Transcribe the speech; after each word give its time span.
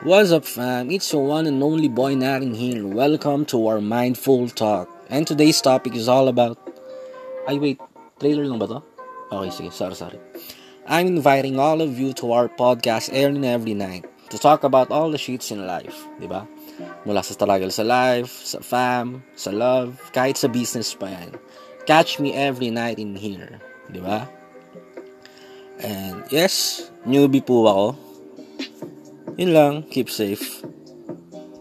What's 0.00 0.32
up, 0.32 0.46
fam? 0.46 0.90
It's 0.90 1.12
your 1.12 1.26
one 1.28 1.44
and 1.44 1.62
only 1.62 1.86
boy 1.86 2.14
Naring 2.14 2.56
here. 2.56 2.86
Welcome 2.88 3.44
to 3.52 3.66
our 3.68 3.82
Mindful 3.82 4.48
Talk. 4.48 4.88
And 5.10 5.26
today's 5.26 5.60
topic 5.60 5.94
is 5.94 6.08
all 6.08 6.28
about... 6.28 6.56
Ay, 7.46 7.60
wait. 7.60 7.76
Trailer 8.16 8.48
lang 8.48 8.56
ba 8.56 8.64
to? 8.64 8.80
Okay, 9.28 9.52
sige. 9.52 9.68
Sorry, 9.68 9.92
sorry. 9.92 10.16
I'm 10.88 11.04
inviting 11.04 11.60
all 11.60 11.84
of 11.84 12.00
you 12.00 12.16
to 12.16 12.32
our 12.32 12.48
podcast 12.48 13.12
every 13.12 13.36
and 13.36 13.44
every 13.44 13.76
night 13.76 14.08
to 14.32 14.40
talk 14.40 14.64
about 14.64 14.88
all 14.88 15.12
the 15.12 15.20
shits 15.20 15.52
in 15.52 15.68
life. 15.68 16.08
Di 16.16 16.24
ba? 16.24 16.48
Mula 17.04 17.20
sa 17.20 17.36
struggle 17.36 17.68
sa 17.68 17.84
life, 17.84 18.32
sa 18.32 18.64
fam, 18.64 19.20
sa 19.36 19.52
love, 19.52 20.00
kahit 20.16 20.40
sa 20.40 20.48
business 20.48 20.96
pa 20.96 21.12
yan. 21.12 21.36
Catch 21.84 22.16
me 22.16 22.32
every 22.32 22.72
night 22.72 22.96
in 22.96 23.12
here. 23.12 23.60
Di 23.92 24.00
ba? 24.00 24.24
And 25.84 26.24
yes, 26.32 26.88
newbie 27.04 27.44
po 27.44 27.68
ako. 27.68 28.09
Yun 29.36 29.50
lang. 29.52 29.74
Keep 29.90 30.10
safe. 30.10 30.59